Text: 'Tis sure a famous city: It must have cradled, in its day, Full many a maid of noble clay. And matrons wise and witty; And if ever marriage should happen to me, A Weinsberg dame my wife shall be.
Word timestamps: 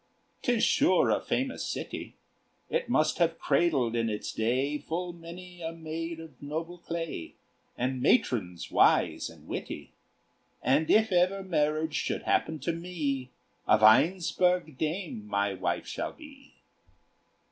'Tis 0.41 0.63
sure 0.63 1.11
a 1.11 1.21
famous 1.21 1.63
city: 1.63 2.15
It 2.71 2.89
must 2.89 3.19
have 3.19 3.37
cradled, 3.37 3.95
in 3.95 4.09
its 4.09 4.33
day, 4.33 4.79
Full 4.79 5.13
many 5.13 5.61
a 5.61 5.73
maid 5.73 6.19
of 6.19 6.41
noble 6.41 6.79
clay. 6.79 7.35
And 7.77 8.01
matrons 8.01 8.71
wise 8.71 9.29
and 9.29 9.47
witty; 9.47 9.91
And 10.63 10.89
if 10.89 11.11
ever 11.11 11.43
marriage 11.43 11.93
should 11.93 12.23
happen 12.23 12.57
to 12.61 12.71
me, 12.71 13.29
A 13.67 13.77
Weinsberg 13.77 14.75
dame 14.79 15.23
my 15.27 15.53
wife 15.53 15.85
shall 15.85 16.13
be. 16.13 16.53